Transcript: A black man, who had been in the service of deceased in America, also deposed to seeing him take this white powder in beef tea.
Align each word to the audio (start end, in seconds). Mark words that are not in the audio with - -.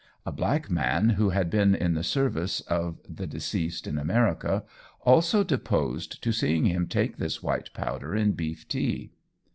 A 0.25 0.31
black 0.31 0.67
man, 0.71 1.09
who 1.11 1.29
had 1.29 1.51
been 1.51 1.75
in 1.75 1.93
the 1.93 2.01
service 2.01 2.61
of 2.61 2.97
deceased 3.15 3.85
in 3.85 3.99
America, 3.99 4.63
also 5.01 5.43
deposed 5.43 6.23
to 6.23 6.31
seeing 6.31 6.65
him 6.65 6.87
take 6.87 7.17
this 7.17 7.43
white 7.43 7.71
powder 7.75 8.15
in 8.15 8.31
beef 8.31 8.67
tea. 8.67 9.11